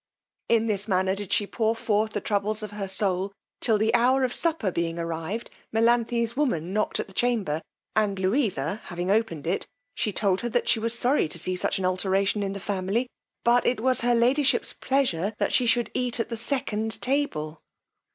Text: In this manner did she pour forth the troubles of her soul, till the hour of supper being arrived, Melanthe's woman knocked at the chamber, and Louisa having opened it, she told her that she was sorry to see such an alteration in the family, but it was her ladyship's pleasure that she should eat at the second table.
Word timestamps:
In 0.49 0.65
this 0.65 0.87
manner 0.87 1.13
did 1.13 1.31
she 1.31 1.45
pour 1.45 1.75
forth 1.75 2.13
the 2.13 2.21
troubles 2.21 2.63
of 2.63 2.71
her 2.71 2.87
soul, 2.87 3.31
till 3.59 3.77
the 3.77 3.93
hour 3.93 4.23
of 4.23 4.33
supper 4.33 4.71
being 4.71 4.97
arrived, 4.97 5.51
Melanthe's 5.71 6.35
woman 6.35 6.73
knocked 6.73 6.99
at 6.99 7.05
the 7.07 7.13
chamber, 7.13 7.61
and 7.95 8.17
Louisa 8.17 8.81
having 8.85 9.11
opened 9.11 9.45
it, 9.45 9.67
she 9.93 10.11
told 10.11 10.41
her 10.41 10.49
that 10.49 10.67
she 10.67 10.79
was 10.79 10.97
sorry 10.97 11.27
to 11.27 11.37
see 11.37 11.55
such 11.55 11.77
an 11.77 11.85
alteration 11.85 12.41
in 12.41 12.53
the 12.53 12.59
family, 12.59 13.05
but 13.43 13.63
it 13.63 13.79
was 13.79 14.01
her 14.01 14.15
ladyship's 14.15 14.73
pleasure 14.73 15.35
that 15.37 15.53
she 15.53 15.67
should 15.67 15.91
eat 15.93 16.19
at 16.19 16.29
the 16.29 16.35
second 16.37 16.99
table. 16.99 17.61